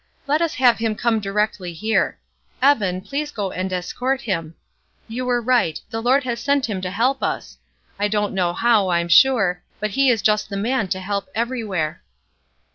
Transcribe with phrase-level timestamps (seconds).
[0.25, 2.17] "Let us have him come directly here.
[2.59, 4.55] Evan, please go and escort him.
[5.07, 7.59] You were right, the Lord has sent him to help us.
[7.99, 12.01] I don't know how, I'm sure; but he is just the man to help everywhere."